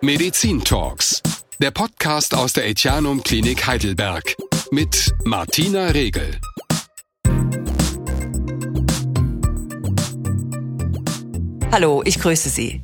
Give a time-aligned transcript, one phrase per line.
[0.00, 1.20] Medizin Talks,
[1.60, 4.36] der Podcast aus der Etianum Klinik Heidelberg
[4.70, 6.38] mit Martina Regel.
[11.72, 12.80] Hallo, ich grüße Sie.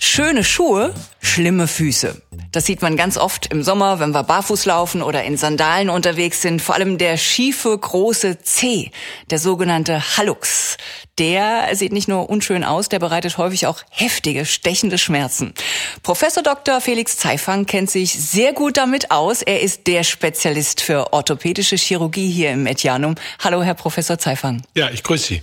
[0.00, 2.20] Schöne Schuhe, schlimme Füße.
[2.52, 6.42] Das sieht man ganz oft im Sommer, wenn wir barfuß laufen oder in Sandalen unterwegs
[6.42, 6.60] sind.
[6.60, 8.90] Vor allem der schiefe, große C,
[9.30, 10.76] der sogenannte Hallux.
[11.20, 15.54] Der sieht nicht nur unschön aus, der bereitet häufig auch heftige, stechende Schmerzen.
[16.02, 16.80] Professor Dr.
[16.80, 19.42] Felix Zeifang kennt sich sehr gut damit aus.
[19.42, 23.14] Er ist der Spezialist für orthopädische Chirurgie hier im Etianum.
[23.38, 24.62] Hallo, Herr Professor Zeifang.
[24.74, 25.42] Ja, ich grüße Sie.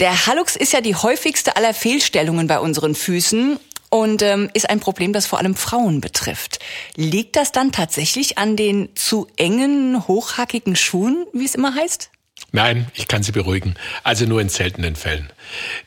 [0.00, 3.58] Der Hallux ist ja die häufigste aller Fehlstellungen bei unseren Füßen
[3.90, 6.58] und ähm, ist ein Problem, das vor allem Frauen betrifft.
[6.96, 12.10] Liegt das dann tatsächlich an den zu engen, hochhackigen Schuhen, wie es immer heißt?
[12.52, 13.74] Nein, ich kann Sie beruhigen.
[14.04, 15.30] Also nur in seltenen Fällen.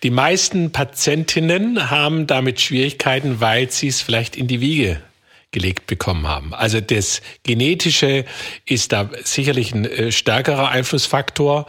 [0.04, 5.02] Die meisten Patientinnen haben damit Schwierigkeiten, weil sie es vielleicht in die Wiege
[5.52, 6.54] gelegt bekommen haben.
[6.54, 8.26] Also das Genetische
[8.66, 11.66] ist da sicherlich ein äh, stärkerer Einflussfaktor.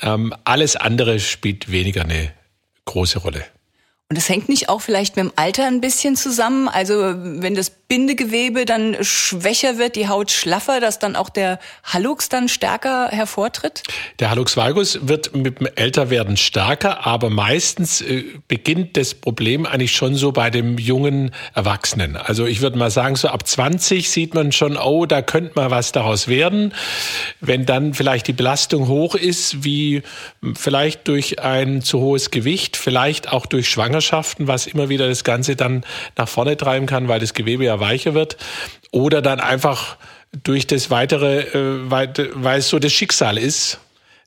[0.00, 2.32] Ähm, alles andere spielt weniger eine
[2.84, 3.44] große Rolle.
[4.10, 6.66] Und das hängt nicht auch vielleicht mit dem Alter ein bisschen zusammen?
[6.66, 12.30] Also wenn das Bindegewebe dann schwächer wird, die Haut schlaffer, dass dann auch der Hallux
[12.30, 13.82] dann stärker hervortritt?
[14.18, 19.92] Der Hallux valgus wird mit dem Älterwerden stärker, aber meistens äh, beginnt das Problem eigentlich
[19.92, 22.16] schon so bei dem jungen Erwachsenen.
[22.16, 25.70] Also ich würde mal sagen, so ab 20 sieht man schon, oh, da könnte mal
[25.70, 26.72] was daraus werden.
[27.42, 30.02] Wenn dann vielleicht die Belastung hoch ist, wie
[30.54, 35.24] vielleicht durch ein zu hohes Gewicht, vielleicht auch durch Schwangerschaft, Schwangerschaften, was immer wieder das
[35.24, 35.84] Ganze dann
[36.16, 38.36] nach vorne treiben kann, weil das Gewebe ja weicher wird.
[38.90, 39.96] Oder dann einfach
[40.42, 43.78] durch das weitere, äh, weil es so das Schicksal ist,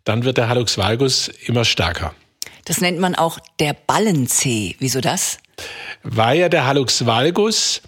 [0.04, 2.14] dann wird der Hallux valgus immer stärker.
[2.66, 4.76] Das nennt man auch der Ballenzeh.
[4.80, 5.38] Wieso das?
[6.04, 7.82] Weil ja der Hallux valgus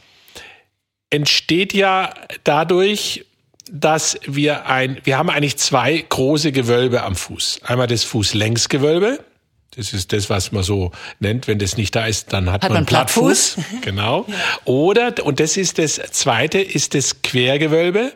[1.09, 3.25] entsteht ja dadurch,
[3.71, 7.61] dass wir ein, wir haben eigentlich zwei große Gewölbe am Fuß.
[7.63, 9.23] Einmal das Fußlängsgewölbe
[9.75, 11.47] das ist das, was man so nennt.
[11.47, 13.56] Wenn das nicht da ist, dann hat, hat man, man Plattfuß.
[13.56, 13.81] Plattfuß.
[13.81, 14.25] Genau.
[14.66, 18.13] Oder, und das ist das zweite, ist das Quergewölbe.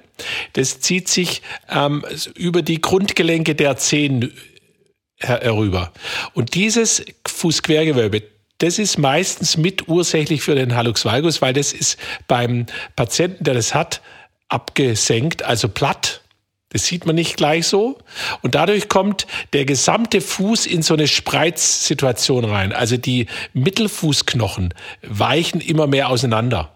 [0.53, 4.31] Das zieht sich ähm, über die Grundgelenke der Zehen
[5.19, 5.91] herüber.
[6.33, 8.23] Und dieses Fußquergewölbe,
[8.59, 11.97] das ist meistens mitursächlich für den Hallux valgus, weil das ist
[12.27, 14.01] beim Patienten, der das hat,
[14.47, 16.21] abgesenkt, also platt.
[16.69, 17.97] Das sieht man nicht gleich so.
[18.41, 22.73] Und dadurch kommt der gesamte Fuß in so eine Spreizsituation rein.
[22.73, 26.75] Also die Mittelfußknochen weichen immer mehr auseinander.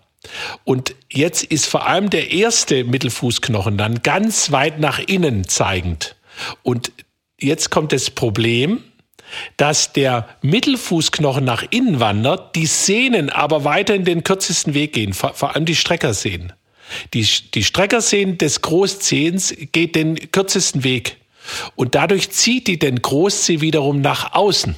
[0.64, 6.16] Und jetzt ist vor allem der erste Mittelfußknochen dann ganz weit nach innen zeigend.
[6.64, 6.92] Und
[7.40, 8.84] jetzt kommt das Problem,
[9.58, 15.14] dass der Mittelfußknochen nach innen wandert, die Sehnen aber weiter in den kürzesten Weg gehen,
[15.14, 16.54] vor allem die Streckersehnen.
[17.14, 21.18] Die, die Streckersehnen des Großzehens geht den kürzesten Weg.
[21.76, 24.76] Und dadurch zieht die den Großzeh wiederum nach außen.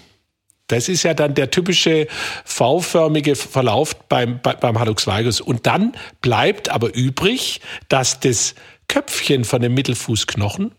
[0.67, 2.07] Das ist ja dann der typische
[2.45, 5.41] V-förmige Verlauf beim, beim Hallux valgus.
[5.41, 7.59] Und dann bleibt aber übrig,
[7.89, 8.55] dass das
[8.87, 10.71] Köpfchen von dem Mittelfußknochen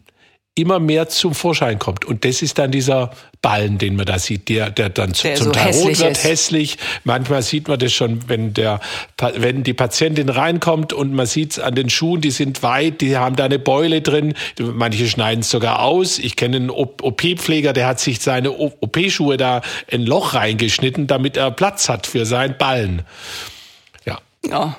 [0.57, 2.05] immer mehr zum Vorschein kommt.
[2.05, 3.11] Und das ist dann dieser
[3.43, 6.25] Ballen, den man da sieht, der, der dann der zum so Teil rot wird, ist.
[6.25, 6.79] hässlich.
[7.03, 8.81] Manchmal sieht man das schon, wenn der,
[9.37, 13.17] wenn die Patientin reinkommt und man sieht es an den Schuhen, die sind weit, die
[13.17, 14.35] haben da eine Beule drin.
[14.61, 16.19] Manche schneiden es sogar aus.
[16.19, 19.61] Ich kenne einen OP-Pfleger, der hat sich seine OP-Schuhe da
[19.91, 23.03] ein Loch reingeschnitten, damit er Platz hat für seinen Ballen.
[24.07, 24.21] Ja.
[24.49, 24.77] Ja.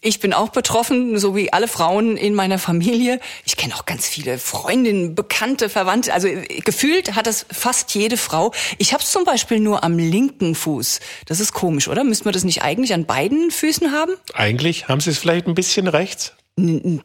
[0.00, 3.20] Ich bin auch betroffen, so wie alle Frauen in meiner Familie.
[3.44, 6.14] Ich kenne auch ganz viele Freundinnen, Bekannte, Verwandte.
[6.14, 6.28] Also
[6.64, 8.52] gefühlt hat das fast jede Frau.
[8.78, 11.00] Ich habe es zum Beispiel nur am linken Fuß.
[11.26, 12.02] Das ist komisch, oder?
[12.02, 14.12] Müsste man das nicht eigentlich an beiden Füßen haben?
[14.32, 16.32] Eigentlich haben Sie es vielleicht ein bisschen rechts.
[16.56, 17.02] N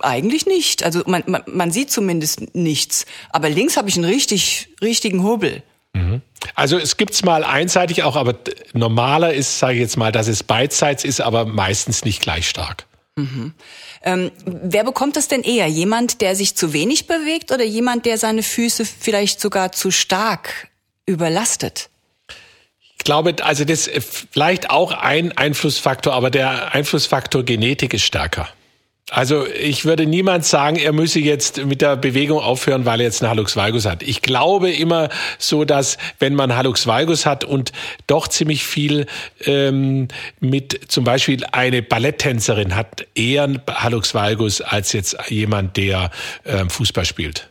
[0.00, 0.84] eigentlich nicht.
[0.84, 3.04] Also man, man, man sieht zumindest nichts.
[3.30, 5.62] Aber links habe ich einen richtig, richtigen Hubbel.
[5.92, 6.22] Mhm.
[6.54, 8.34] Also es gibt's mal einseitig auch, aber
[8.72, 12.86] normaler ist, sage ich jetzt mal, dass es beidseits ist, aber meistens nicht gleich stark.
[13.16, 13.54] Mhm.
[14.02, 15.66] Ähm, wer bekommt das denn eher?
[15.66, 20.68] Jemand, der sich zu wenig bewegt oder jemand, der seine Füße vielleicht sogar zu stark
[21.06, 21.90] überlastet?
[22.96, 28.48] Ich glaube, also das ist vielleicht auch ein Einflussfaktor, aber der Einflussfaktor Genetik ist stärker.
[29.10, 33.22] Also ich würde niemand sagen, er müsse jetzt mit der Bewegung aufhören, weil er jetzt
[33.22, 34.02] einen Hallux valgus hat.
[34.02, 35.08] Ich glaube immer
[35.38, 37.72] so, dass wenn man Hallux valgus hat und
[38.06, 39.06] doch ziemlich viel
[39.46, 40.08] ähm,
[40.40, 46.10] mit zum Beispiel eine Balletttänzerin hat eher einen Hallux valgus als jetzt jemand, der
[46.44, 47.50] ähm, Fußball spielt.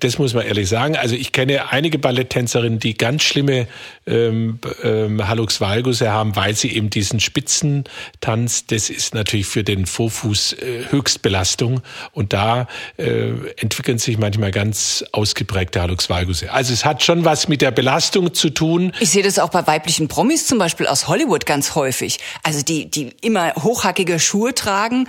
[0.00, 0.96] Das muss man ehrlich sagen.
[0.96, 3.68] Also ich kenne einige Balletttänzerinnen, die ganz schlimme
[4.06, 9.86] ähm, ähm, Hallux valgusse haben, weil sie eben diesen Spitzentanz, das ist natürlich für den
[9.86, 11.82] Vorfuß äh, Höchstbelastung
[12.12, 16.52] und da äh, entwickeln sich manchmal ganz ausgeprägte Hallux valgusse.
[16.52, 18.92] Also es hat schon was mit der Belastung zu tun.
[19.00, 22.18] Ich sehe das auch bei weiblichen Promis zum Beispiel aus Hollywood ganz häufig.
[22.42, 25.08] Also die, die immer hochhackige Schuhe tragen.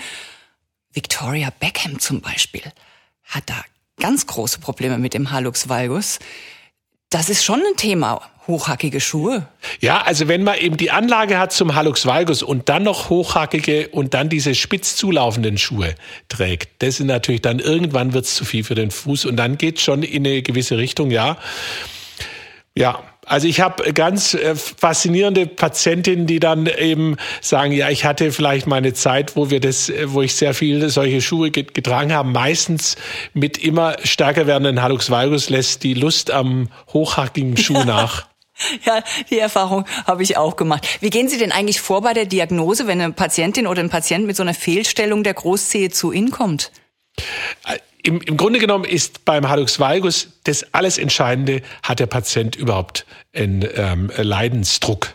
[0.94, 2.64] Victoria Beckham zum Beispiel
[3.24, 3.64] hat da
[4.00, 6.20] ganz große Probleme mit dem Halux valgus.
[7.10, 9.48] Das ist schon ein Thema, hochhackige Schuhe.
[9.80, 13.90] Ja, also wenn man eben die Anlage hat zum Halux valgus und dann noch hochhackige
[13.90, 15.96] und dann diese spitz zulaufenden Schuhe
[16.28, 19.82] trägt, das ist natürlich dann irgendwann wird's zu viel für den Fuß und dann geht's
[19.82, 21.38] schon in eine gewisse Richtung, ja.
[22.76, 28.32] Ja, also ich habe ganz äh, faszinierende Patientinnen, die dann eben sagen, ja, ich hatte
[28.32, 32.14] vielleicht mal eine Zeit, wo wir das, äh, wo ich sehr viel solche Schuhe getragen
[32.14, 32.30] habe.
[32.30, 32.96] Meistens
[33.34, 38.28] mit immer stärker werdenden Hallux valgus lässt die Lust am hochhackigen Schuh nach.
[38.86, 40.88] Ja, die Erfahrung habe ich auch gemacht.
[41.00, 44.26] Wie gehen Sie denn eigentlich vor bei der Diagnose, wenn eine Patientin oder ein Patient
[44.26, 46.72] mit so einer Fehlstellung der Großzehe zu Ihnen kommt?
[48.08, 53.06] Im, im Grunde genommen ist beim Hallux valgus das alles Entscheidende, hat der Patient überhaupt
[53.36, 55.14] einen ähm, Leidensdruck?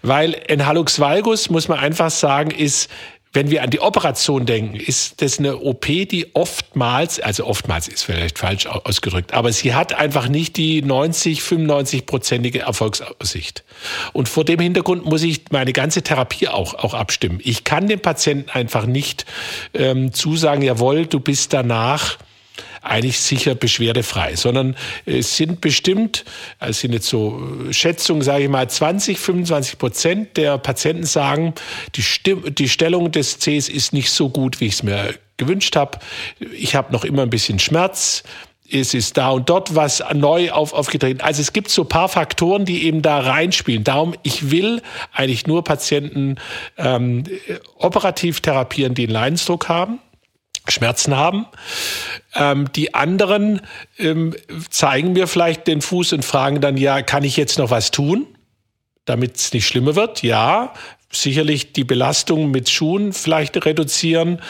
[0.00, 2.90] Weil ein Hallux valgus, muss man einfach sagen, ist
[3.32, 8.02] wenn wir an die Operation denken, ist das eine OP, die oftmals, also oftmals ist
[8.02, 13.64] vielleicht falsch ausgedrückt, aber sie hat einfach nicht die 90, 95-prozentige Erfolgsaussicht.
[14.12, 17.40] Und vor dem Hintergrund muss ich meine ganze Therapie auch, auch abstimmen.
[17.42, 19.26] Ich kann dem Patienten einfach nicht
[19.74, 22.18] ähm, zusagen, jawohl, du bist danach
[22.88, 24.76] eigentlich sicher beschwerdefrei, sondern
[25.06, 26.24] es sind bestimmt,
[26.58, 27.40] es sind jetzt so
[27.70, 31.54] Schätzungen, sage ich mal, 20, 25 Prozent der Patienten sagen,
[31.94, 35.76] die, Stimm die Stellung des Cs ist nicht so gut, wie ich es mir gewünscht
[35.76, 35.98] habe.
[36.52, 38.24] Ich habe noch immer ein bisschen Schmerz
[38.70, 41.20] es ist da und dort was neu auf, aufgetreten.
[41.20, 43.84] Also es gibt so paar Faktoren, die eben da reinspielen.
[43.84, 44.82] Darum, ich will
[45.12, 46.36] eigentlich nur Patienten
[46.76, 47.24] ähm,
[47.76, 50.00] operativ therapieren, die einen Leidensdruck haben.
[50.72, 51.46] Schmerzen haben.
[52.34, 53.60] Ähm, die anderen
[53.98, 54.34] ähm,
[54.70, 58.26] zeigen mir vielleicht den Fuß und fragen dann, ja, kann ich jetzt noch was tun,
[59.04, 60.22] damit es nicht schlimmer wird?
[60.22, 60.74] Ja,
[61.10, 64.40] sicherlich die Belastung mit Schuhen vielleicht reduzieren.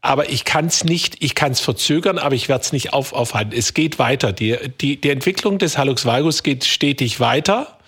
[0.00, 3.14] Aber ich kann es nicht, ich kann es verzögern, aber ich werde es nicht auf,
[3.14, 3.54] aufhalten.
[3.56, 4.32] Es geht weiter.
[4.32, 7.78] Die, die, die Entwicklung des Hallux valgus geht stetig weiter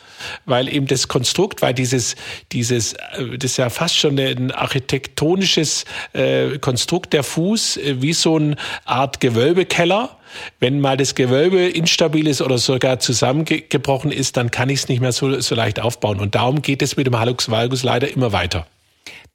[0.44, 2.16] weil eben das Konstrukt, weil dieses,
[2.52, 8.12] dieses, äh, das ist ja fast schon ein architektonisches äh, Konstrukt der Fuß, äh, wie
[8.12, 10.16] so eine Art Gewölbekeller.
[10.60, 15.00] Wenn mal das Gewölbe instabil ist oder sogar zusammengebrochen ist, dann kann ich es nicht
[15.00, 16.20] mehr so, so leicht aufbauen.
[16.20, 18.66] Und darum geht es mit dem Hallux valgus leider immer weiter.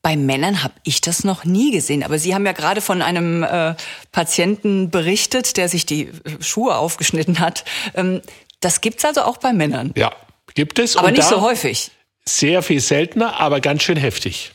[0.03, 2.03] Bei Männern habe ich das noch nie gesehen.
[2.03, 3.75] Aber Sie haben ja gerade von einem äh,
[4.11, 7.63] Patienten berichtet, der sich die Schuhe aufgeschnitten hat.
[7.93, 8.21] Ähm,
[8.61, 9.91] das gibt's also auch bei Männern.
[9.95, 10.11] Ja,
[10.53, 10.97] Gibt es.
[10.97, 11.91] Aber nicht so häufig.
[12.25, 14.51] Sehr viel seltener, aber ganz schön heftig.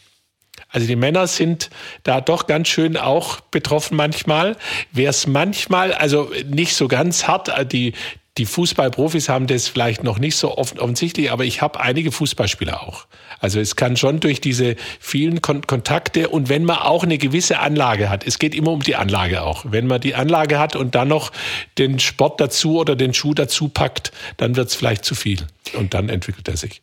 [0.69, 1.71] Also die Männer sind
[2.03, 4.57] da doch ganz schön auch betroffen manchmal.
[4.93, 7.95] Wer es manchmal, also nicht so ganz hart, die,
[8.39, 12.83] die Fußballprofis haben das vielleicht noch nicht so offen, offensichtlich, aber ich habe einige Fußballspieler
[12.83, 13.07] auch.
[13.41, 17.59] Also es kann schon durch diese vielen Kon Kontakte und wenn man auch eine gewisse
[17.61, 19.65] Anlage hat, es geht immer um die Anlage auch.
[19.69, 21.33] Wenn man die Anlage hat und dann noch
[21.79, 25.95] den Sport dazu oder den Schuh dazu packt, dann wird es vielleicht zu viel und
[25.95, 26.83] dann entwickelt er sich.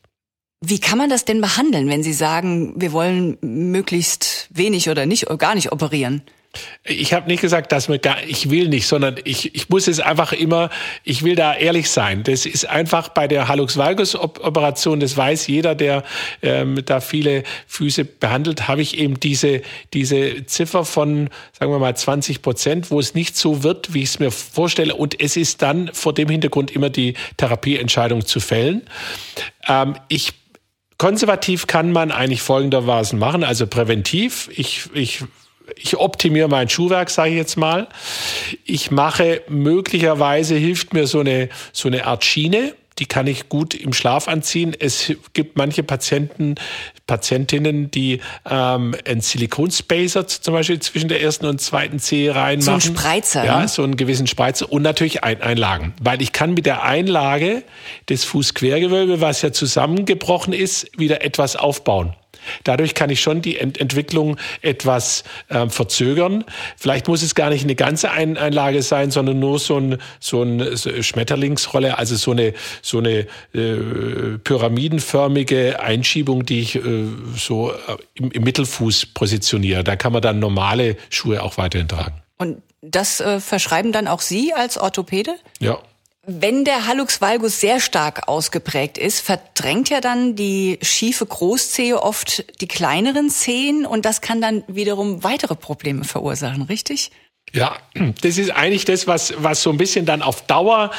[0.65, 5.27] Wie kann man das denn behandeln, wenn Sie sagen, wir wollen möglichst wenig oder nicht,
[5.37, 6.23] gar nicht operieren?
[6.83, 9.99] Ich habe nicht gesagt, dass man gar, ich will nicht, sondern ich, ich muss es
[9.99, 10.69] einfach immer,
[11.03, 12.23] ich will da ehrlich sein.
[12.23, 16.03] Das ist einfach bei der Hallux valgus Operation, das weiß jeder, der
[16.41, 19.61] ähm, da viele Füße behandelt, habe ich eben diese
[19.93, 24.09] diese Ziffer von, sagen wir mal 20 Prozent, wo es nicht so wird, wie ich
[24.09, 24.95] es mir vorstelle.
[24.95, 28.83] Und es ist dann vor dem Hintergrund immer die Therapieentscheidung zu fällen.
[29.67, 30.33] Ähm, ich
[30.99, 34.49] Konservativ kann man eigentlich folgendermaßen machen, also präventiv.
[34.55, 35.23] Ich, ich
[35.75, 37.87] ich optimiere mein Schuhwerk, sage ich jetzt mal.
[38.65, 43.73] Ich mache möglicherweise hilft mir so eine so eine Art Schiene, die kann ich gut
[43.73, 44.75] im Schlaf anziehen.
[44.77, 46.55] Es gibt manche Patienten,
[47.07, 52.81] Patientinnen, die ähm, einen Silikonspacer zum Beispiel zwischen der ersten und zweiten Zehe reinmachen.
[52.81, 53.45] So ein Spreizer.
[53.45, 53.67] Ja, ne?
[53.67, 55.93] so einen gewissen Spreizer und natürlich Ein Einlagen.
[56.01, 57.63] Weil ich kann mit der Einlage
[58.09, 62.15] des Fußquergewölbe, was ja zusammengebrochen ist, wieder etwas aufbauen.
[62.63, 66.43] Dadurch kann ich schon die Ent Entwicklung etwas äh, verzögern.
[66.77, 70.43] Vielleicht muss es gar nicht eine ganze Ein Einlage sein, sondern nur so ein, so
[70.43, 76.81] ein so Schmetterlingsrolle, also so eine, so eine äh, pyramidenförmige Einschiebung, die ich äh,
[77.35, 77.75] so äh,
[78.15, 79.83] im, im Mittelfuß positioniere.
[79.83, 82.21] Da kann man dann normale Schuhe auch weiterhin tragen.
[82.37, 85.35] Und Das äh, verschreiben dann auch Sie als Orthopäde?
[85.59, 85.79] Ja.
[86.25, 92.45] Wenn der Hallux valgus sehr stark ausgeprägt ist, verdrängt ja dann die schiefe Großzehe oft
[92.61, 97.11] die kleineren Zehen und das kann dann wiederum weitere Probleme verursachen, richtig?
[97.51, 97.77] Ja,
[98.21, 100.91] das ist eigentlich das, was, was so ein bisschen dann auf Dauer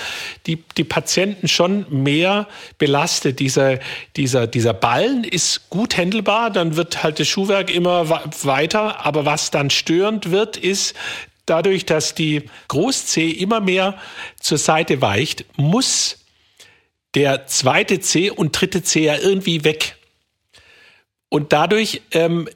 [0.47, 2.47] die, die Patienten schon mehr
[2.79, 3.41] belastet.
[3.41, 3.79] Dieser,
[4.17, 8.09] dieser, dieser Ballen ist gut händelbar, dann wird halt das Schuhwerk immer
[8.43, 9.05] weiter.
[9.05, 10.95] Aber was dann störend wird, ist,
[11.47, 13.99] dadurch, dass die Großzehe immer mehr
[14.41, 16.19] zur Seite weicht, muss
[17.15, 19.97] der zweite C und dritte C ja irgendwie weg.
[21.29, 22.49] Und dadurch ähm,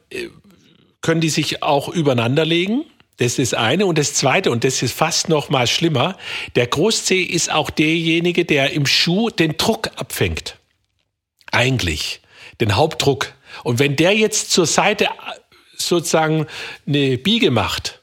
[1.00, 2.84] können die sich auch übereinander legen.
[3.18, 3.86] Das ist eine.
[3.86, 6.16] Und das zweite, und das ist fast noch mal schlimmer,
[6.54, 10.56] der Großzeh ist auch derjenige, der im Schuh den Druck abfängt.
[11.50, 12.20] Eigentlich.
[12.60, 13.32] Den Hauptdruck.
[13.64, 15.08] Und wenn der jetzt zur Seite
[15.76, 16.46] sozusagen
[16.86, 17.97] eine Biege macht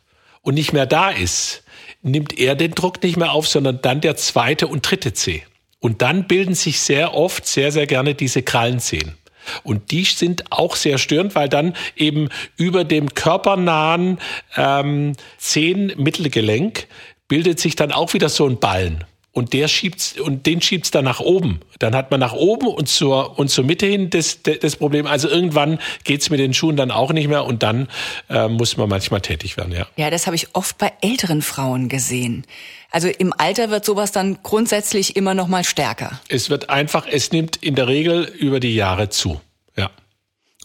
[0.45, 1.63] und nicht mehr da ist,
[2.03, 5.43] nimmt er den Druck nicht mehr auf, sondern dann der zweite und dritte Zeh.
[5.79, 9.17] Und dann bilden sich sehr oft, sehr, sehr gerne diese Krallenzehen.
[9.63, 14.19] Und die sind auch sehr störend, weil dann eben über dem körpernahen
[14.55, 16.87] ähm, Zehenmittelgelenk
[17.27, 19.03] bildet sich dann auch wieder so ein Ballen.
[19.35, 21.59] Und der schiebt's, und den schiebt's dann nach oben.
[21.79, 25.07] Dann hat man nach oben und zur, und zur Mitte hin das, das Problem.
[25.07, 27.89] Also irgendwann geht's mit den Schuhen dann auch nicht mehr und dann
[28.29, 29.87] äh, muss man manchmal tätig werden, ja.
[29.97, 32.45] Ja, das habe ich oft bei älteren Frauen gesehen.
[32.91, 36.21] Also im Alter wird sowas dann grundsätzlich immer noch mal stärker.
[36.29, 39.41] Es wird einfach, es nimmt in der Regel über die Jahre zu.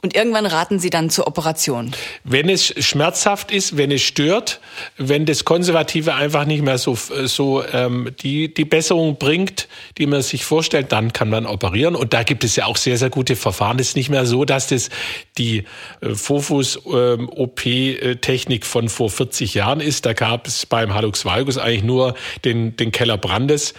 [0.02, 1.92] Und irgendwann raten Sie dann zur Operation.
[2.24, 4.58] Wenn es schmerzhaft ist, wenn es stört,
[4.96, 10.22] wenn das Konservative einfach nicht mehr so, so ähm, die, die Besserung bringt, die man
[10.22, 11.96] sich vorstellt, dann kann man operieren.
[11.96, 13.78] Und da gibt es ja auch sehr, sehr gute Verfahren.
[13.78, 14.88] Es ist nicht mehr so, dass das
[15.36, 15.64] die
[16.00, 20.06] äh, Vorfuß-OP-Technik ähm, von vor 40 Jahren ist.
[20.06, 22.14] Da gab es beim Hallux valgus eigentlich nur
[22.44, 23.74] den, den Keller Brandes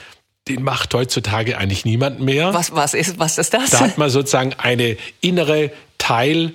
[0.47, 2.53] den macht heutzutage eigentlich niemand mehr.
[2.53, 3.69] Was, was, ist, was ist das?
[3.71, 6.53] Da hat man sozusagen eine innere Teil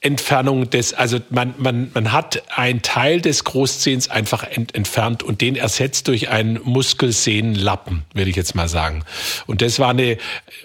[0.00, 5.42] Entfernung des, also man, man, man hat einen Teil des Großzehens einfach ent, entfernt und
[5.42, 9.04] den ersetzt durch einen Muskelsehnenlappen, würde ich jetzt mal sagen.
[9.46, 10.16] Und das war eine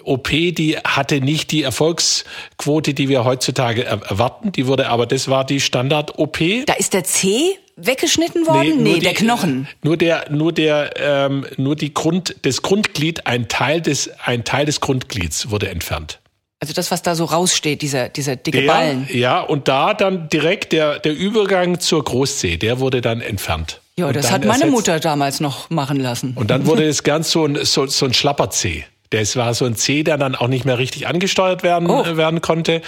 [0.02, 4.52] OP, die hatte nicht die Erfolgsquote, die wir heutzutage erwarten.
[4.52, 6.38] Die wurde aber, das war die Standard-OP.
[6.64, 8.82] Da ist der C weggeschnitten worden?
[8.82, 9.68] Nee, nee die, der Knochen.
[9.82, 14.66] Nur der, nur der, ähm, nur die Grund, das Grundglied, ein Teil des, ein Teil
[14.66, 16.20] des Grundglieds wurde entfernt.
[16.58, 19.08] Also das, was da so raussteht, dieser, dieser dicke der, Ballen.
[19.12, 23.80] Ja, und da dann direkt der, der Übergang zur Großzeh, der wurde dann entfernt.
[23.98, 24.70] Ja, das hat meine ersetzt.
[24.72, 26.32] Mutter damals noch machen lassen.
[26.34, 28.84] Und dann wurde es ganz so ein, so, so ein schlapper Zeh.
[29.10, 32.16] Das war so ein C, der dann auch nicht mehr richtig angesteuert werden, oh.
[32.16, 32.82] werden konnte.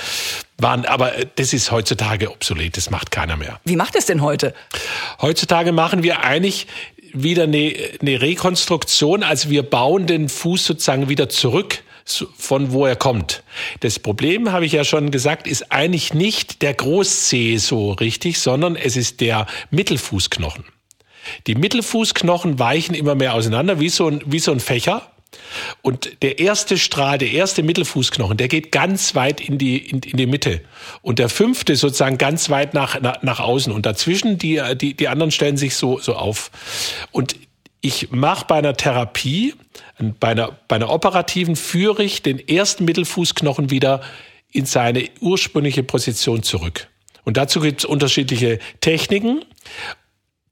[0.61, 3.61] Waren, aber das ist heutzutage obsolet, das macht keiner mehr.
[3.65, 4.55] Wie macht es denn heute?
[5.23, 6.67] Heutzutage machen wir eigentlich
[7.13, 11.83] wieder eine, eine Rekonstruktion, also wir bauen den Fuß sozusagen wieder zurück
[12.37, 13.43] von wo er kommt.
[13.81, 18.77] Das Problem, habe ich ja schon gesagt, ist eigentlich nicht der Großzeh so richtig, sondern
[18.77, 20.65] es ist der Mittelfußknochen.
[21.47, 25.11] Die Mittelfußknochen weichen immer mehr auseinander, wie so ein, wie so ein Fächer.
[25.83, 30.17] Und der erste Strahl, der erste Mittelfußknochen, der geht ganz weit in die, in, in
[30.17, 30.61] die Mitte.
[31.03, 33.73] Und der fünfte sozusagen ganz weit nach, nach, nach außen.
[33.73, 36.51] Und dazwischen, die, die, die anderen stellen sich so, so auf.
[37.13, 37.37] Und
[37.81, 39.55] ich mache bei einer Therapie,
[40.21, 44.01] bei einer, bei einer operativen, führe ich den ersten Mittelfußknochen wieder
[44.51, 46.89] in seine ursprüngliche Position zurück.
[47.25, 49.45] Und dazu gibt es unterschiedliche Techniken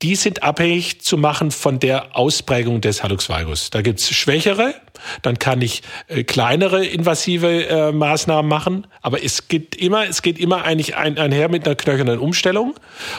[0.02, 3.70] die sind abhängig zu machen von der Ausprägung des Hallux valgus.
[3.70, 4.74] Da gibt's schwächere,
[5.22, 10.38] dann kann ich äh, kleinere invasive äh, Maßnahmen machen, aber es geht immer, es geht
[10.38, 12.74] immer eigentlich ein, einher mit einer knöchernen Umstellung.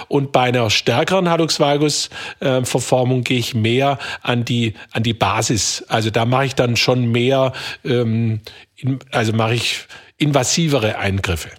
[0.07, 5.13] Und bei einer stärkeren Hallux valgus äh, Verformung gehe ich mehr an die an die
[5.13, 5.83] Basis.
[5.87, 7.53] Also da mache ich dann schon mehr,
[7.83, 8.41] ähm,
[8.75, 9.85] in, also mache ich
[10.17, 11.49] invasivere Eingriffe.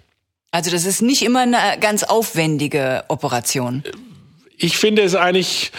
[0.51, 3.83] Also das ist nicht immer eine ganz aufwendige Operation.
[4.61, 5.71] Ich finde es eigentlich,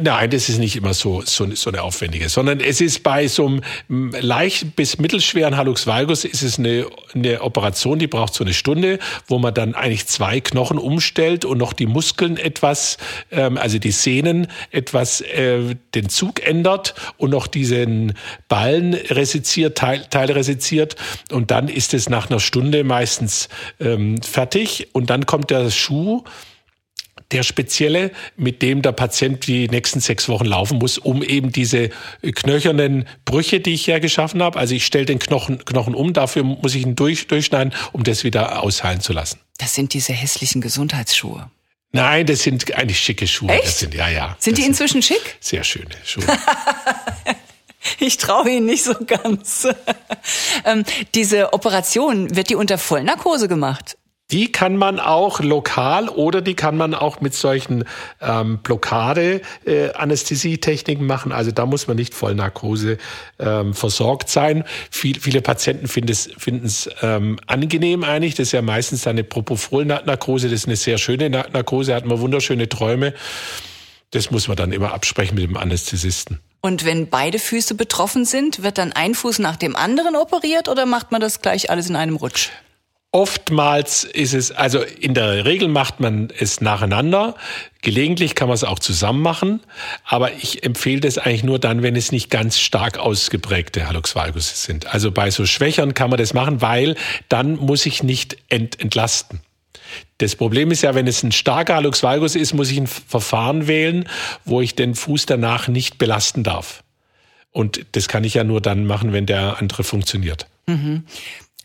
[0.00, 3.46] nein, das ist nicht immer so, so, so eine aufwendige, sondern es ist bei so
[3.46, 8.52] einem leicht bis mittelschweren Hallux valgus ist es eine, eine Operation, die braucht so eine
[8.52, 8.98] Stunde,
[9.28, 12.98] wo man dann eigentlich zwei Knochen umstellt und noch die Muskeln etwas,
[13.30, 18.14] ähm, also die Sehnen etwas äh, den Zug ändert und noch diesen
[18.48, 20.96] Ballen resiziert, Teil, Teil resiziert
[21.30, 23.48] und dann ist es nach einer Stunde meistens
[23.78, 26.24] ähm, fertig und dann kommt der Schuh
[27.32, 31.90] der spezielle, mit dem der Patient die nächsten sechs Wochen laufen muss, um eben diese
[32.22, 34.58] knöchernen Brüche, die ich ja geschaffen habe.
[34.58, 38.24] Also ich stelle den Knochen, Knochen um, dafür muss ich ihn durch, durchschneiden, um das
[38.24, 39.40] wieder ausheilen zu lassen.
[39.58, 41.50] Das sind diese hässlichen Gesundheitsschuhe.
[41.92, 43.50] Nein, das sind eigentlich schicke Schuhe.
[43.50, 43.64] Echt?
[43.64, 44.36] Das sind, ja, ja.
[44.38, 45.36] Sind das die inzwischen schick?
[45.40, 46.24] Sehr schöne Schuhe.
[47.98, 49.66] Ich traue Ihnen nicht so ganz.
[50.64, 50.84] ähm,
[51.14, 53.96] diese Operation, wird die unter Vollnarkose gemacht?
[54.32, 57.84] Die kann man auch lokal oder die kann man auch mit solchen
[58.20, 61.32] ähm, Blockade-Anästhesietechniken äh, machen.
[61.32, 62.98] Also da muss man nicht voll Narkose
[63.38, 64.64] ähm, versorgt sein.
[64.90, 68.36] Viel, viele Patienten finden es, finden es ähm, angenehm eigentlich.
[68.36, 70.48] Das ist ja meistens eine Propofol-Narkose.
[70.48, 73.14] Das ist eine sehr schöne Narkose, hat man wunderschöne Träume.
[74.12, 76.40] Das muss man dann immer absprechen mit dem Anästhesisten.
[76.62, 80.84] Und wenn beide Füße betroffen sind, wird dann ein Fuß nach dem anderen operiert oder
[80.84, 82.50] macht man das gleich alles in einem Rutsch?
[83.12, 87.34] Oftmals ist es, also in der Regel macht man es nacheinander.
[87.82, 89.60] Gelegentlich kann man es auch zusammen machen.
[90.04, 94.62] Aber ich empfehle das eigentlich nur dann, wenn es nicht ganz stark ausgeprägte Hallux valgus
[94.62, 94.86] sind.
[94.94, 96.94] Also bei so Schwächern kann man das machen, weil
[97.28, 99.40] dann muss ich nicht ent entlasten.
[100.18, 103.66] Das Problem ist ja, wenn es ein starker Hallux valgus ist, muss ich ein Verfahren
[103.66, 104.08] wählen,
[104.44, 106.84] wo ich den Fuß danach nicht belasten darf.
[107.50, 110.46] Und das kann ich ja nur dann machen, wenn der andere funktioniert.
[110.66, 111.04] Mhm.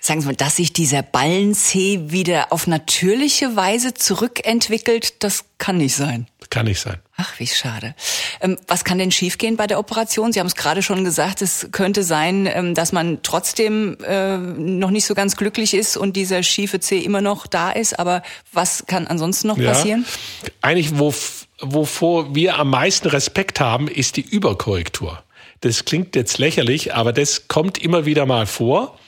[0.06, 5.96] Sagen Sie mal, dass sich dieser Ballenzeh wieder auf natürliche Weise zurückentwickelt, das kann nicht
[5.96, 6.28] sein.
[6.52, 6.98] Kann nicht sein.
[7.18, 7.96] Ach, wie schade.
[8.40, 10.32] Ähm, was kann denn schiefgehen bei der Operation?
[10.32, 14.92] Sie haben es gerade schon gesagt, es könnte sein, ähm, dass man trotzdem äh, noch
[14.92, 17.98] nicht so ganz glücklich ist und dieser schiefe Zeh immer noch da ist.
[17.98, 18.22] Aber
[18.54, 19.72] was kann ansonsten noch Ja.
[19.72, 20.06] passieren?
[20.62, 21.16] Eigentlich, wo,
[21.62, 25.24] wovor wir am meisten Respekt haben, ist die Überkorrektur.
[25.62, 29.00] Das klingt jetzt lächerlich, aber das kommt immer wieder mal vor.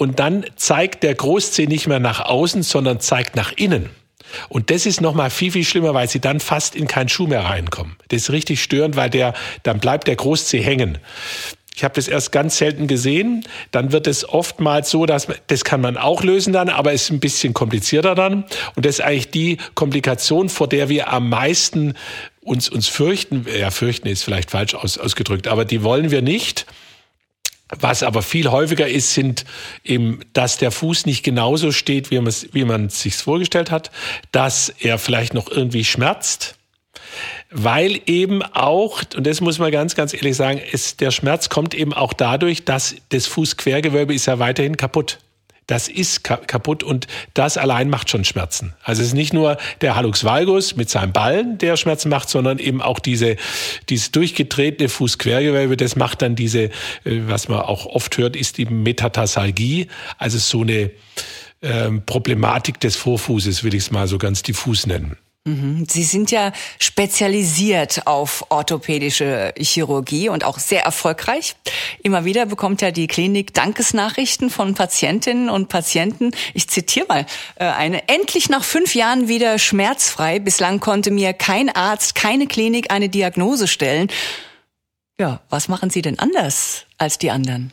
[0.00, 3.90] Und dann zeigt der Großzeh nicht mehr nach außen, sondern zeigt nach innen.
[4.48, 7.26] Und das ist noch mal viel, viel schlimmer, weil sie dann fast in keinen Schuh
[7.26, 7.96] mehr reinkommen.
[8.08, 10.96] Das ist richtig störend, weil der, dann bleibt der Großzeh hängen.
[11.76, 13.44] Ich habe das erst ganz selten gesehen.
[13.72, 17.02] Dann wird es oftmals so, dass man, das kann man auch lösen dann, aber es
[17.02, 18.44] ist ein bisschen komplizierter dann.
[18.76, 21.92] Und das ist eigentlich die Komplikation, vor der wir am meisten
[22.40, 23.44] uns, uns fürchten.
[23.54, 26.64] Ja, fürchten ist vielleicht falsch aus, ausgedrückt, aber die wollen wir nicht.
[27.78, 29.44] Was aber viel häufiger ist, sind
[29.84, 33.70] eben, dass der Fuß nicht genauso steht, wie man es wie man es sich vorgestellt
[33.70, 33.90] hat,
[34.32, 36.56] dass er vielleicht noch irgendwie schmerzt,
[37.50, 41.74] weil eben auch, und das muss man ganz, ganz ehrlich sagen, ist, der Schmerz kommt
[41.74, 45.18] eben auch dadurch, dass das Fußquergewölbe ist ja weiterhin kaputt.
[45.70, 48.74] Das ist ka kaputt und das allein macht schon Schmerzen.
[48.82, 52.58] Also es ist nicht nur der Hallux valgus mit seinem Ballen, der Schmerzen macht, sondern
[52.58, 53.36] eben auch diese,
[53.88, 56.70] dieses durchgetretene Fußquergewölbe, das macht dann diese, äh,
[57.04, 59.86] was man auch oft hört, ist die Metatarsalgie,
[60.18, 60.90] also so eine
[61.62, 65.16] ähm, Problematik des Vorfußes, will ich es mal so ganz diffus nennen.
[65.44, 65.86] Mhm.
[65.88, 71.56] Sie sind ja spezialisiert auf orthopädische Chirurgie und auch sehr erfolgreich.
[72.02, 76.32] Immer wieder bekommt ja die Klinik Dankesnachrichten von Patientinnen und Patienten.
[76.52, 77.26] Ich zitiere mal
[77.56, 78.06] äh, eine.
[78.08, 80.40] Endlich nach fünf Jahren wieder schmerzfrei.
[80.40, 84.08] Bislang konnte mir kein Arzt, keine Klinik eine Diagnose stellen.
[85.18, 87.72] Ja, was machen Sie denn anders als die anderen?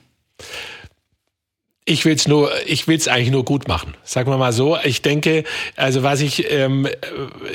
[1.89, 3.93] Ich will's nur, ich will's eigentlich nur gut machen.
[4.03, 4.77] Sagen wir mal so.
[4.83, 5.45] Ich denke,
[5.77, 6.85] also was ich ähm,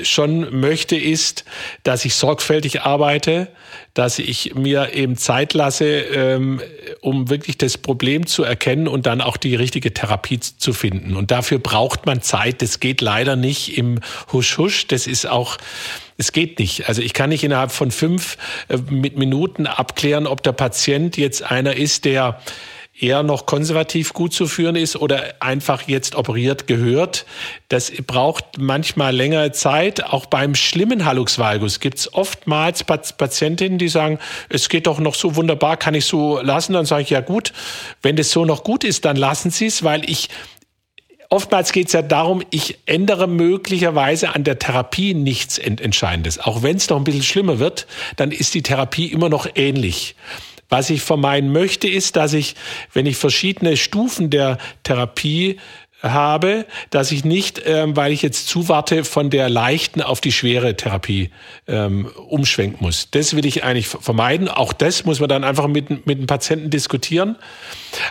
[0.03, 1.45] schon möchte, ist,
[1.83, 3.49] dass ich sorgfältig arbeite,
[3.93, 6.63] dass ich mir eben Zeit lasse, ähm,
[7.03, 11.15] um wirklich das Problem zu erkennen und dann auch die richtige Therapie zu finden.
[11.15, 12.63] Und dafür braucht man Zeit.
[12.63, 14.01] Das geht leider nicht im
[14.33, 14.87] Husch-Husch.
[14.87, 15.59] Das ist auch
[16.17, 16.89] es geht nicht.
[16.89, 21.43] Also ich kann nicht innerhalb von fünf äh, mit Minuten abklären, ob der Patient jetzt
[21.43, 22.41] einer ist, der
[22.99, 27.25] eher noch konservativ gut zu führen ist oder einfach jetzt operiert gehört.
[27.69, 30.05] Das braucht manchmal längere Zeit.
[30.05, 34.19] Auch beim schlimmen Hallux valgus gibt es oftmals Patientinnen, die sagen,
[34.51, 36.75] es geht doch noch so wunderbar, kann ich so lassen.
[36.75, 37.53] Dann sage ich, ja gut,
[38.03, 40.29] wenn das so noch gut ist, dann lassen Sie es, weil ich
[41.33, 46.39] Oftmals geht es ja darum, ich ändere möglicherweise an der Therapie nichts Entscheidendes.
[46.39, 50.15] Auch wenn es noch ein bisschen schlimmer wird, dann ist die Therapie immer noch ähnlich.
[50.73, 52.55] Was ich vermeiden möchte, ist, dass ich,
[52.95, 55.59] wenn ich verschiedene Stufen der Therapie
[56.03, 60.77] habe, dass ich nicht, ähm, weil ich jetzt zuwarte, von der leichten auf die schwere
[60.77, 61.31] Therapie
[61.69, 63.09] ähm, umschwenken muss.
[63.11, 64.49] Das will ich eigentlich vermeiden.
[64.49, 67.37] Auch das muss man dann einfach mit, mit dem Patienten diskutieren.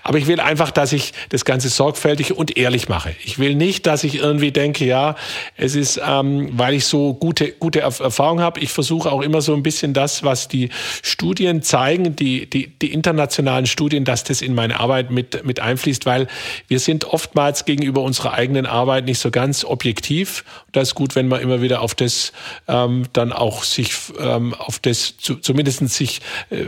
[0.03, 3.15] Aber ich will einfach, dass ich das Ganze sorgfältig und ehrlich mache.
[3.25, 5.15] Ich will nicht, dass ich irgendwie denke, ja,
[5.57, 8.59] es ist, ähm, weil ich so gute, gute Erfahrung habe.
[8.59, 10.69] Ich versuche auch immer so ein bisschen das, was die
[11.01, 16.05] Studien zeigen, die, die, die internationalen Studien, dass das in meine Arbeit mit, mit einfließt,
[16.05, 16.27] weil
[16.67, 20.43] wir sind oftmals gegenüber unserer eigenen Arbeit nicht so ganz objektiv.
[20.71, 22.31] Das ist gut, wenn man immer wieder auf das
[22.67, 26.65] ähm, dann auch sich ähm, auf das zu, zumindest sich äh,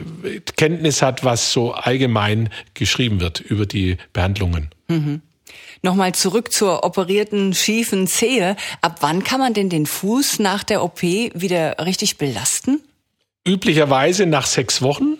[0.57, 4.69] Kenntnis hat, was so allgemein geschrieben wird über die Behandlungen.
[4.87, 5.21] Mhm.
[5.81, 8.55] Nochmal zurück zur operierten schiefen Zehe.
[8.81, 12.81] Ab wann kann man denn den Fuß nach der OP wieder richtig belasten?
[13.45, 15.17] Üblicherweise nach sechs Wochen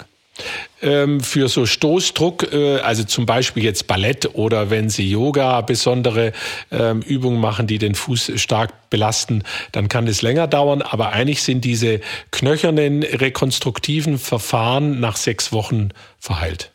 [0.83, 6.33] ähm, für so Stoßdruck, äh, also zum Beispiel jetzt Ballett oder wenn Sie Yoga besondere
[6.71, 10.81] ähm, Übungen machen, die den Fuß stark belasten, dann kann es länger dauern.
[10.81, 16.73] Aber eigentlich sind diese knöchernen rekonstruktiven Verfahren nach sechs Wochen verheilt.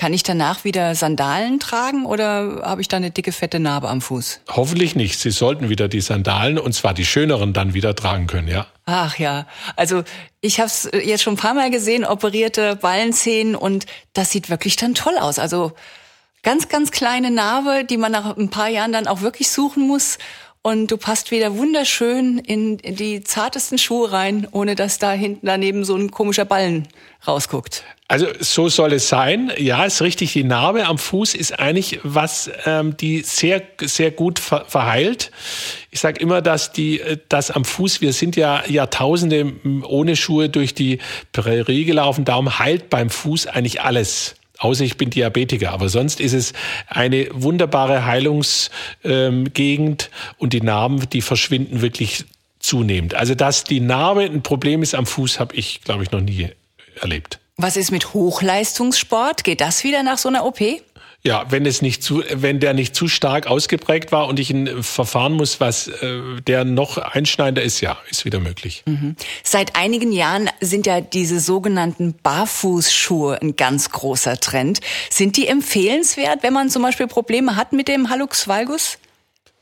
[0.00, 4.00] Kann ich danach wieder Sandalen tragen oder habe ich da eine dicke, fette Narbe am
[4.00, 4.40] Fuß?
[4.48, 5.18] Hoffentlich nicht.
[5.18, 8.66] Sie sollten wieder die Sandalen und zwar die schöneren dann wieder tragen können, ja.
[8.92, 10.02] Ach ja, also
[10.40, 14.74] ich habe es jetzt schon ein paar Mal gesehen, operierte Ballenzähnen und das sieht wirklich
[14.74, 15.38] dann toll aus.
[15.38, 15.70] Also
[16.42, 20.18] ganz, ganz kleine Narbe, die man nach ein paar Jahren dann auch wirklich suchen muss
[20.62, 25.84] und du passt wieder wunderschön in die zartesten Schuhe rein, ohne dass da hinten daneben
[25.84, 26.86] so ein komischer Ballen
[27.26, 27.82] rausguckt.
[28.08, 29.52] Also so soll es sein.
[29.56, 30.32] Ja, ist richtig.
[30.32, 35.30] Die Narbe am Fuß ist eigentlich was, ähm, die sehr, sehr gut ver verheilt.
[35.92, 39.52] Ich sage immer, dass die, äh, dass am Fuß, wir sind ja Jahrtausende
[39.84, 40.98] ohne Schuhe durch die
[41.32, 44.34] Prärie gelaufen, darum heilt beim Fuß eigentlich alles.
[44.60, 46.52] Außer ich bin Diabetiker, aber sonst ist es
[46.86, 52.26] eine wunderbare Heilungsgegend und die Narben, die verschwinden wirklich
[52.58, 53.14] zunehmend.
[53.14, 56.50] Also dass die Narbe ein Problem ist am Fuß, habe ich, glaube ich, noch nie
[57.00, 57.38] erlebt.
[57.56, 59.44] Was ist mit Hochleistungssport?
[59.44, 60.60] Geht das wieder nach so einer OP?
[61.22, 64.82] Ja, wenn es nicht zu, wenn der nicht zu stark ausgeprägt war und ich ein
[64.82, 68.82] Verfahren muss, was äh, der noch einschneidender ist, ja, ist wieder möglich.
[68.86, 69.16] Mhm.
[69.42, 74.80] Seit einigen Jahren sind ja diese sogenannten Barfußschuhe ein ganz großer Trend.
[75.10, 78.98] Sind die empfehlenswert, wenn man zum Beispiel Probleme hat mit dem Hallux valgus?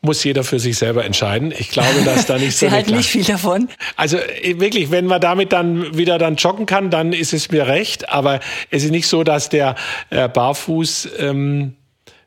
[0.09, 1.53] Muss jeder für sich selber entscheiden.
[1.57, 2.67] Ich glaube, dass da nicht so.
[2.67, 3.69] Sie halten nicht viel davon.
[3.95, 7.67] Also äh, wirklich, wenn man damit dann wieder dann joggen kann, dann ist es mir
[7.67, 8.09] recht.
[8.09, 8.41] Aber
[8.71, 9.75] es ist nicht so, dass der
[10.09, 11.75] äh, Barfuß ähm,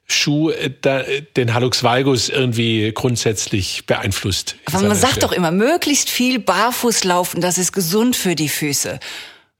[0.05, 1.01] Schuh äh, da,
[1.35, 4.57] den Hallux valgus irgendwie grundsätzlich beeinflusst.
[4.65, 8.99] Aber man sagt doch immer, möglichst viel barfuß laufen, das ist gesund für die Füße.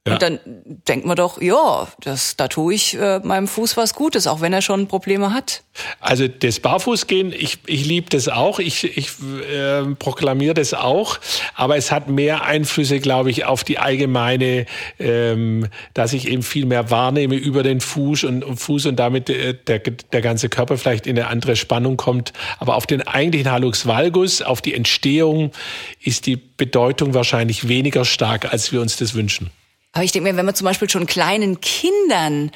[0.04, 0.14] Ja.
[0.14, 0.40] Und dann
[0.88, 4.52] denkt man doch, ja, das, da tue ich äh, meinem Fuß was Gutes, auch wenn
[4.52, 5.62] er schon Probleme hat.
[6.00, 9.10] Also das Barfußgehen, ich, ich liebe das auch, ich, ich
[9.48, 11.20] äh, proklamiere das auch,
[11.54, 14.66] aber es hat mehr Einflüsse, glaube ich, auf die allgemeine,
[14.98, 19.30] ähm, dass ich eben viel mehr wahrnehme über den Fuß und, und Fuß und damit
[19.30, 22.32] äh, der, der ganze Körper vielleicht in eine andere Spannung kommt.
[22.58, 25.52] Aber auf den eigentlichen Hallux valgus, auf die Entstehung,
[26.00, 29.52] ist die Bedeutung wahrscheinlich weniger stark, als wir uns das wünschen.
[29.92, 32.50] Aber ich denke mir, wenn man zum Beispiel schon kleinen Kindern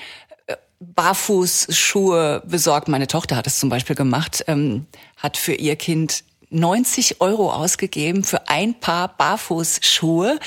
[0.47, 4.87] äh, Barfußschuhe besorgt, meine Tochter hat es zum Beispiel gemacht, ähm,
[5.19, 10.39] hat für ihr Kind 90 Euro ausgegeben für ein Paar Barfußschuhe.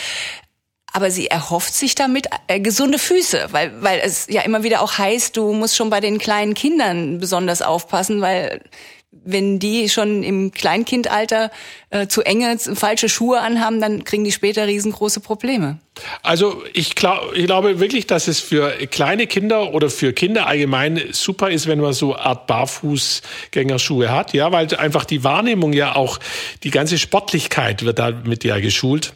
[0.92, 4.98] Aber sie erhofft sich damit äh, gesunde Füße, weil, weil es ja immer wieder auch
[4.98, 8.64] heißt, du musst schon bei den kleinen Kindern besonders aufpassen, weil
[9.12, 11.52] wenn die schon im Kleinkindalter
[11.90, 15.80] äh, zu enge, falsche Schuhe anhaben, dann kriegen die später riesengroße Probleme.
[16.22, 21.02] Also ich, glaub, ich glaube wirklich, dass es für kleine Kinder oder für Kinder allgemein
[21.12, 26.20] super ist, wenn man so Art Barfußgängerschuhe hat, ja, weil einfach die Wahrnehmung ja auch,
[26.64, 29.14] die ganze Sportlichkeit wird damit ja geschult.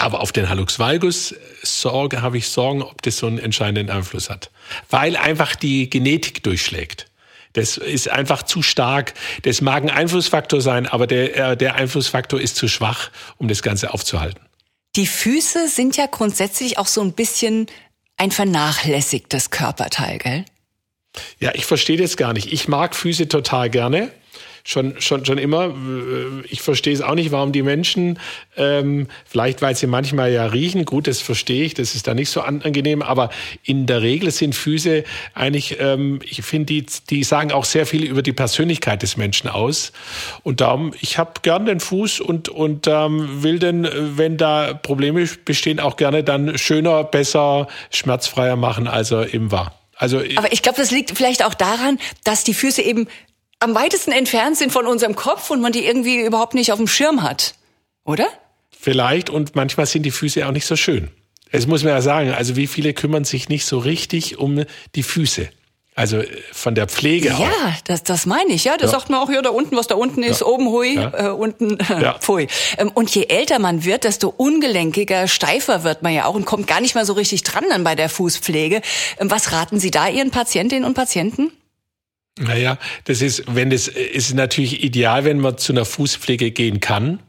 [0.00, 4.30] Aber auf den Hallux valgus Sorge habe ich Sorgen, ob das so einen entscheidenden Einfluss
[4.30, 4.50] hat,
[4.90, 7.07] weil einfach die Genetik durchschlägt.
[7.52, 9.14] Das ist einfach zu stark.
[9.42, 13.62] Das mag ein Einflussfaktor sein, aber der, äh, der Einflussfaktor ist zu schwach, um das
[13.62, 14.40] Ganze aufzuhalten.
[14.96, 17.66] Die Füße sind ja grundsätzlich auch so ein bisschen
[18.16, 20.44] ein vernachlässigtes Körperteil, gell?
[21.38, 22.52] Ja, ich verstehe das gar nicht.
[22.52, 24.10] Ich mag Füße total gerne
[24.68, 25.74] schon, schon, schon immer.
[26.50, 28.18] Ich verstehe es auch nicht, warum die Menschen,
[28.54, 32.28] ähm, vielleicht weil sie manchmal ja riechen, gut, das verstehe ich, das ist da nicht
[32.28, 33.30] so angenehm, aber
[33.62, 38.04] in der Regel sind Füße eigentlich, ähm, ich finde, die, die sagen auch sehr viel
[38.04, 39.92] über die Persönlichkeit des Menschen aus.
[40.42, 45.26] Und darum, ich habe gern den Fuß und, und ähm, will den, wenn da Probleme
[45.46, 49.74] bestehen, auch gerne dann schöner, besser, schmerzfreier machen, als er eben war.
[49.96, 53.08] Also, Aber ich glaube, das liegt vielleicht auch daran, dass die Füße eben
[53.60, 56.86] am weitesten entfernt sind von unserem Kopf und man die irgendwie überhaupt nicht auf dem
[56.88, 57.54] Schirm hat.
[58.04, 58.26] Oder?
[58.70, 61.10] Vielleicht und manchmal sind die Füße auch nicht so schön.
[61.50, 65.02] Es muss man ja sagen, also wie viele kümmern sich nicht so richtig um die
[65.02, 65.48] Füße?
[65.98, 67.40] Also äh, von der Pflege ja, auch.
[67.40, 68.62] Ja, das, das meine ich.
[68.64, 68.98] Ja, das ja.
[68.98, 70.46] sagt man auch hier da unten, was da unten ist, ja.
[70.46, 71.12] oben hui, ja.
[71.12, 72.18] äh, unten äh, ja.
[72.18, 72.46] pfui.
[72.76, 76.68] Ähm, und je älter man wird, desto ungelenkiger, steifer wird man ja auch und kommt
[76.68, 78.80] gar nicht mehr so richtig dran dann bei der Fußpflege.
[79.18, 81.50] Ähm, was raten Sie da Ihren Patientinnen und Patienten?
[82.38, 87.20] Naja, das ist, wenn das ist natürlich ideal, wenn man zu einer Fußpflege gehen kann.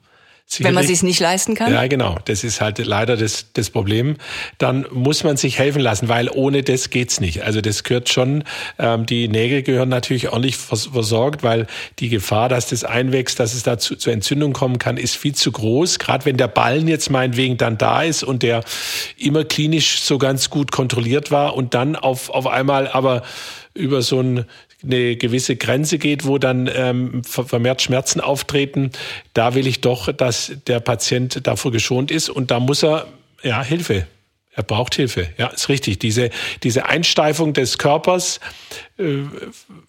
[0.58, 1.72] Wenn man sich nicht leisten kann?
[1.72, 2.17] Ja, genau.
[2.26, 4.17] Das ist halt leider das, das Problem.
[4.58, 7.43] Dann muss man sich helfen lassen, weil ohne das geht's nicht.
[7.43, 8.43] Also das gehört schon,
[8.80, 11.67] ähm, die Nägel gehören natürlich ordentlich versorgt, weil
[12.00, 15.36] die Gefahr, dass das einwächst, dass es da zu, zu Entzündung kommen kann, ist viel
[15.36, 16.00] zu groß.
[16.00, 18.63] Gerade wenn der Ballen jetzt meinetwegen dann da ist und der
[19.17, 23.22] immer klinisch so ganz gut kontrolliert war und dann auf, auf einmal aber
[23.76, 24.45] über so ein
[24.84, 28.92] eine gewisse Grenze geht, wo dann ähm, vermehrt Schmerzen auftreten,
[29.34, 33.08] da will ich doch, dass der Patient davor geschont ist und da muss er
[33.44, 34.08] ja Hilfe.
[34.52, 35.30] Er braucht Hilfe.
[35.38, 36.00] Ja, ist richtig.
[36.00, 36.32] Diese,
[36.63, 38.42] diese Einsteifung des Körpers
[38.98, 39.20] äh,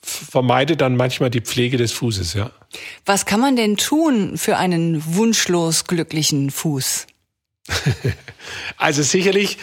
[0.00, 2.34] vermeidet dann manchmal die Pflege des Fußes.
[2.34, 2.52] Ja.
[3.04, 7.06] Was kann man denn tun für einen wunschlos glücklichen Fuß?
[8.76, 9.58] also sicherlich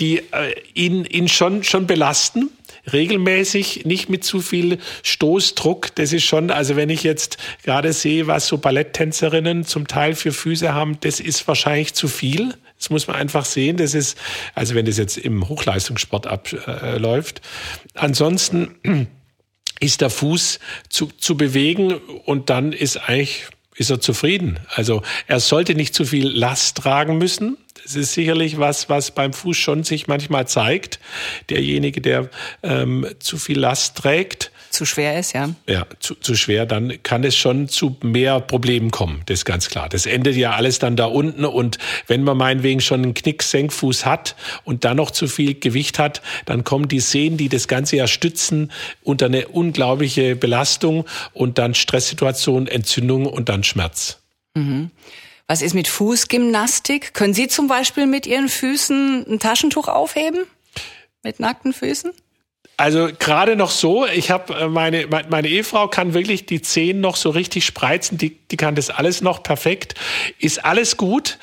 [0.00, 2.50] die äh, ihn, ihn schon, schon belasten
[2.92, 5.94] regelmäßig, nicht mit zu viel Stoßdruck.
[5.94, 10.32] Das ist schon, also wenn ich jetzt gerade sehe, was so Balletttänzerinnen zum Teil für
[10.32, 12.54] Füße haben, das ist wahrscheinlich zu viel.
[12.78, 13.76] Das muss man einfach sehen.
[13.76, 14.16] Das ist,
[14.54, 17.38] also wenn das jetzt im Hochleistungssport abläuft.
[17.38, 18.76] Äh, Ansonsten
[19.80, 23.46] ist der Fuß zu, zu bewegen und dann ist eigentlich
[23.78, 24.58] ist er zufrieden.
[24.74, 27.56] Also er sollte nicht zu viel Last tragen müssen.
[27.88, 31.00] Das ist sicherlich was, was beim Fuß schon sich manchmal zeigt.
[31.48, 32.28] Derjenige, der
[32.62, 35.48] ähm, zu viel Last trägt, zu schwer ist, ja.
[35.66, 39.22] Ja, zu, zu schwer, dann kann es schon zu mehr Problemen kommen.
[39.24, 39.88] Das ist ganz klar.
[39.88, 41.46] Das endet ja alles dann da unten.
[41.46, 46.20] Und wenn man meinetwegen schon einen Knick-Senkfuß hat und dann noch zu viel Gewicht hat,
[46.44, 48.70] dann kommen die Sehnen, die das Ganze ja stützen,
[49.02, 54.20] unter eine unglaubliche Belastung und dann Stresssituation, Entzündung und dann Schmerz.
[54.54, 54.90] Mhm.
[55.48, 57.14] Was ist mit Fußgymnastik?
[57.14, 60.40] Können Sie zum Beispiel mit Ihren Füßen ein Taschentuch aufheben?
[61.22, 62.12] Mit nackten Füßen?
[62.76, 67.16] Also gerade noch so, ich habe äh, meine, meine Ehefrau kann wirklich die Zehen noch
[67.16, 69.94] so richtig spreizen, die, die kann das alles noch perfekt.
[70.38, 71.38] Ist alles gut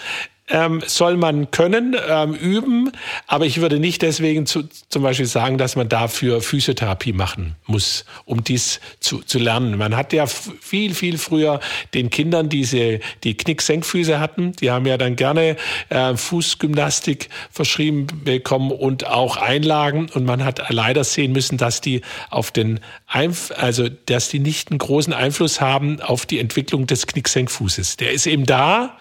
[0.47, 2.91] ähm, soll man können, ähm, üben,
[3.27, 8.05] aber ich würde nicht deswegen zu, zum Beispiel sagen, dass man dafür Physiotherapie machen muss,
[8.25, 9.77] um dies zu, zu lernen.
[9.77, 11.59] Man hat ja viel, viel früher
[11.93, 15.55] den Kindern diese, die Knick-Senkfüße hatten, die haben ja dann gerne
[15.89, 22.01] äh, Fußgymnastik verschrieben bekommen und auch Einlagen und man hat leider sehen müssen, dass die
[22.29, 27.07] auf den, Einf also dass die nicht einen großen Einfluss haben auf die Entwicklung des
[27.07, 27.97] Knick-Senkfußes.
[27.97, 28.97] Der ist eben da,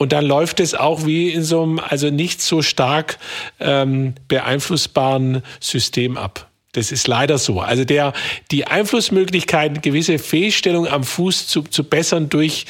[0.00, 3.18] und dann läuft es auch wie in so einem, also nicht so stark
[3.60, 6.48] ähm, beeinflussbaren System ab.
[6.72, 7.60] Das ist leider so.
[7.60, 8.14] Also der,
[8.50, 12.64] die Einflussmöglichkeiten, gewisse Fehlstellung am Fuß zu, zu bessern durch,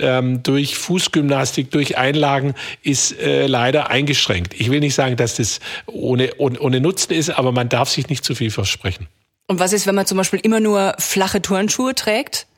[0.00, 4.54] ähm, durch Fußgymnastik, durch Einlagen, ist äh, leider eingeschränkt.
[4.58, 8.08] Ich will nicht sagen, dass das ohne, ohne, ohne Nutzen ist, aber man darf sich
[8.08, 9.06] nicht zu viel versprechen.
[9.46, 12.48] Und was ist, wenn man zum Beispiel immer nur flache Turnschuhe trägt?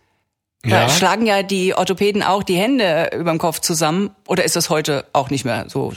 [0.65, 0.83] Ja.
[0.83, 4.11] Da schlagen ja die Orthopäden auch die Hände über dem Kopf zusammen.
[4.27, 5.93] Oder ist das heute auch nicht mehr so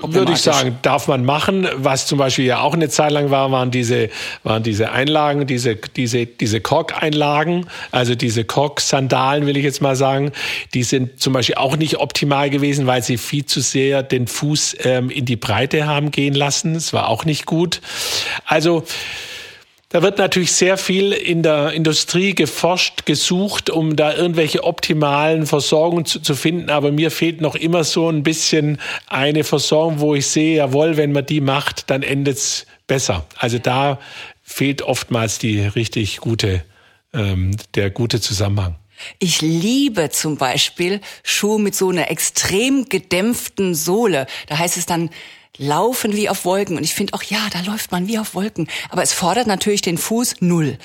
[0.00, 1.66] würde ich sagen, darf man machen.
[1.74, 4.10] Was zum Beispiel ja auch eine Zeit lang war, waren diese,
[4.44, 10.32] waren diese Einlagen, diese, diese, diese Kork-Einlagen, also diese Kork-Sandalen, will ich jetzt mal sagen.
[10.72, 14.76] Die sind zum Beispiel auch nicht optimal gewesen, weil sie viel zu sehr den Fuß
[14.84, 16.76] ähm, in die Breite haben gehen lassen.
[16.76, 17.80] Es war auch nicht gut.
[18.46, 18.84] Also,
[19.90, 26.04] da wird natürlich sehr viel in der Industrie geforscht, gesucht, um da irgendwelche optimalen Versorgungen
[26.04, 26.68] zu, zu, finden.
[26.68, 31.12] Aber mir fehlt noch immer so ein bisschen eine Versorgung, wo ich sehe, jawohl, wenn
[31.12, 33.24] man die macht, dann endet's besser.
[33.38, 33.98] Also da
[34.42, 36.62] fehlt oftmals die richtig gute,
[37.14, 38.76] ähm, der gute Zusammenhang.
[39.18, 44.26] Ich liebe zum Beispiel Schuhe mit so einer extrem gedämpften Sohle.
[44.48, 45.10] Da heißt es dann
[45.58, 46.76] laufen wie auf Wolken.
[46.76, 48.68] Und ich finde auch, ja, da läuft man wie auf Wolken.
[48.88, 50.78] Aber es fordert natürlich den Fuß null.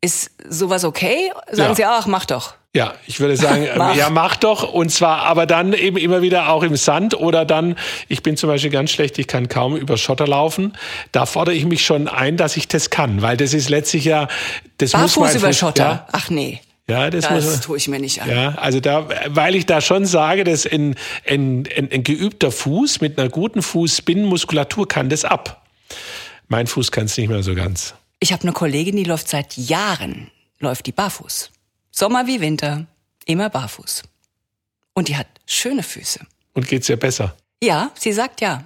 [0.00, 1.32] Ist sowas okay?
[1.50, 1.74] Sagen ja.
[1.74, 2.54] Sie, ach, mach doch.
[2.74, 3.96] Ja, ich würde sagen, mach.
[3.96, 4.72] ja, mach doch.
[4.72, 7.76] Und zwar, aber dann eben immer wieder auch im Sand oder dann,
[8.08, 10.76] ich bin zum Beispiel ganz schlecht, ich kann kaum über Schotter laufen.
[11.10, 14.28] Da fordere ich mich schon ein, dass ich das kann, weil das ist letztlich ja,
[14.76, 15.84] das Barfuß muss man über Schotter.
[15.84, 16.60] Ja, ach nee.
[16.88, 18.30] Ja, das, das muss, tue ich mir nicht an.
[18.30, 20.94] Ja, also da, weil ich da schon sage, dass ein,
[21.26, 25.66] ein, ein, ein geübter Fuß mit einer guten Fußbinnenmuskulatur kann das ab.
[26.48, 27.94] Mein Fuß kann es nicht mehr so ganz.
[28.20, 31.50] Ich habe eine Kollegin, die läuft seit Jahren, läuft die barfuß.
[31.90, 32.86] Sommer wie Winter,
[33.26, 34.04] immer barfuß.
[34.94, 36.20] Und die hat schöne Füße.
[36.54, 37.36] Und geht's ihr besser?
[37.62, 38.64] Ja, sie sagt ja.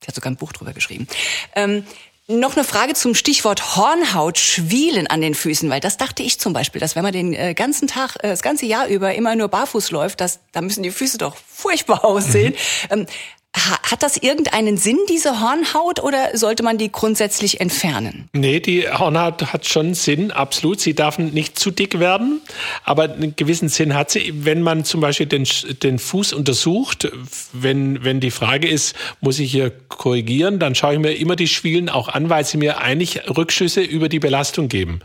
[0.00, 1.08] Sie hat sogar ein Buch drüber geschrieben.
[1.54, 1.84] Ähm,
[2.26, 6.52] noch eine Frage zum Stichwort Hornhaut, Schwielen an den Füßen, weil das dachte ich zum
[6.52, 9.48] Beispiel, dass wenn man den äh, ganzen Tag, äh, das ganze Jahr über immer nur
[9.48, 12.54] barfuß läuft, dass, da müssen die Füße doch furchtbar aussehen.
[12.90, 13.06] Mhm.
[13.54, 18.28] Hat das irgendeinen Sinn, diese Hornhaut, oder sollte man die grundsätzlich entfernen?
[18.32, 20.80] Nee, die Hornhaut hat schon Sinn, absolut.
[20.80, 22.40] Sie darf nicht zu dick werden,
[22.82, 24.44] aber einen gewissen Sinn hat sie.
[24.44, 25.46] Wenn man zum Beispiel den,
[25.84, 27.08] den Fuß untersucht,
[27.52, 31.46] wenn, wenn die Frage ist, muss ich hier korrigieren, dann schaue ich mir immer die
[31.48, 34.98] Schwielen auch an, weil sie mir eigentlich Rückschlüsse über die Belastung geben.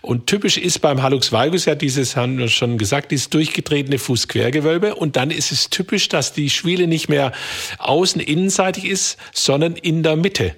[0.00, 4.94] Und typisch ist beim Hallux valgus ja dieses, haben wir schon gesagt, dieses durchgetretene Fußquergewölbe.
[4.94, 7.32] Und dann ist es typisch, dass die Schwiele nicht mehr
[7.90, 10.54] außen innenseitig ist, sondern in der Mitte.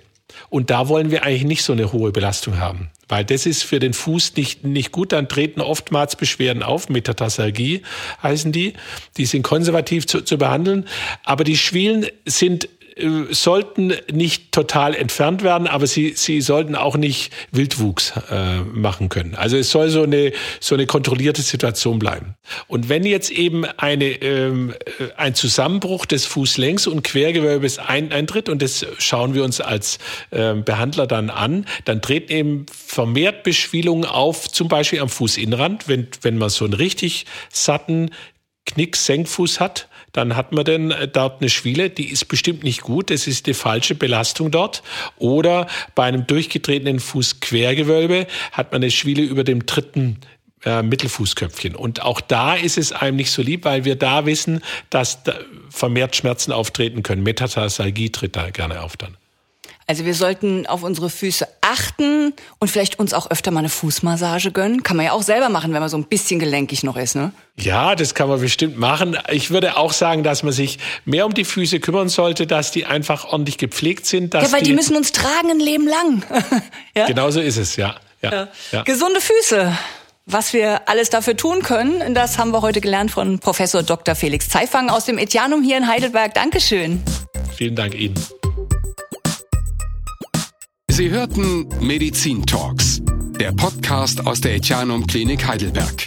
[0.51, 2.91] Und da wollen wir eigentlich nicht so eine hohe Belastung haben.
[3.09, 5.13] Weil das ist für den Fuß nicht, nicht gut.
[5.13, 6.89] Dann treten oftmals Beschwerden auf.
[6.89, 7.83] Metatarsalgie
[8.23, 8.75] heißen die.
[9.17, 10.87] Die sind konservativ zu, zu behandeln.
[11.25, 12.69] Aber die Schwielen sind
[13.31, 19.35] sollten nicht total entfernt werden, aber sie, sie sollten auch nicht Wildwuchs äh, machen können.
[19.35, 22.35] Also es soll so eine, so eine kontrollierte Situation bleiben.
[22.67, 28.49] Und wenn jetzt eben eine, ähm, äh, ein Zusammenbruch des Fußlängs- und Quergewölbes ein, eintritt,
[28.49, 29.99] und das schauen wir uns als
[30.31, 36.09] äh, Behandler dann an, dann treten eben vermehrt Beschwillungen auf, zum Beispiel am Fußinnenrand, wenn,
[36.21, 38.11] wenn man so einen richtig satten
[38.67, 43.11] Knick-Senkfuß hat, dann hat man denn äh, dort eine Schwiele, die ist bestimmt nicht gut,
[43.11, 44.83] das ist die falsche Belastung dort.
[45.17, 50.19] Oder bei einem durchgetretenen Fußquergewölbe hat man eine Schwiele über dem dritten
[50.65, 51.75] äh, Mittelfußköpfchen.
[51.75, 55.35] Und auch da ist es einem nicht so lieb, weil wir da wissen, dass da
[55.71, 57.23] vermehrt Schmerzen auftreten können.
[57.23, 59.17] Metatarsalgie tritt da gerne auf dann.
[59.87, 64.53] Also wir sollten auf unsere Füße achten und vielleicht uns auch öfter mal eine Fußmassage
[64.53, 64.83] gönnen.
[64.83, 67.33] Kann man ja auch selber machen, wenn man so ein bisschen gelenkig noch ist, ne?
[67.57, 69.17] Ja, das kann man bestimmt machen.
[69.31, 72.87] Ich würde auch sagen, dass man sich mehr um die Füße kümmern sollte, dass die
[72.87, 74.35] einfach ordentlich gepflegt sind.
[74.35, 76.23] ja, weil die, die, müssen uns tragen ein Leben lang.
[76.95, 77.07] ja?
[77.07, 77.97] Genau so ist es, ja.
[78.21, 78.33] ja.
[78.33, 78.49] ja.
[78.73, 78.83] ja.
[78.83, 79.77] Gesunde Füße.
[80.25, 84.15] Was wir alles dafür tun können, das haben wir heute gelernt von Professor Dr.
[84.15, 86.33] Felix Zeifang aus dem Etianum hier in Heidelberg.
[86.35, 87.03] Dankeschön.
[87.57, 88.15] Vielen Dank Ihnen.
[91.03, 93.03] Sie hörten Medizin Talks,
[93.41, 96.07] der Podcast aus der Etianum Klinik Heidelberg.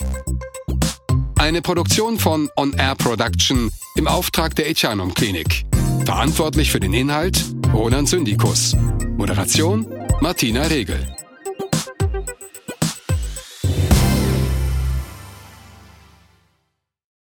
[1.38, 5.66] Eine Produktion von On Air Production im Auftrag der Etianum Klinik.
[6.06, 8.74] Verantwortlich für den Inhalt Roland Syndikus.
[9.18, 9.86] Moderation
[10.22, 11.06] Martina Regel.